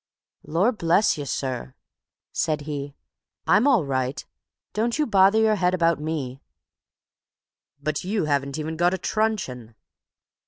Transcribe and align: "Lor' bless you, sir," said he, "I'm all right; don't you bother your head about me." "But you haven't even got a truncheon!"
"Lor' 0.41 0.71
bless 0.71 1.15
you, 1.15 1.27
sir," 1.27 1.75
said 2.31 2.61
he, 2.61 2.95
"I'm 3.45 3.67
all 3.67 3.85
right; 3.85 4.25
don't 4.73 4.97
you 4.97 5.05
bother 5.05 5.37
your 5.37 5.57
head 5.57 5.75
about 5.75 5.99
me." 5.99 6.41
"But 7.79 8.03
you 8.03 8.25
haven't 8.25 8.57
even 8.57 8.77
got 8.77 8.95
a 8.95 8.97
truncheon!" 8.97 9.75